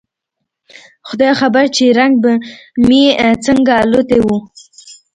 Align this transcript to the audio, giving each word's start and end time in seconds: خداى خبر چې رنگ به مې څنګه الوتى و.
خداى 1.07 1.31
خبر 1.41 1.65
چې 1.75 1.83
رنگ 1.99 2.13
به 2.23 2.33
مې 2.87 3.03
څنګه 3.45 3.73
الوتى 3.83 4.19
و. 4.25 4.27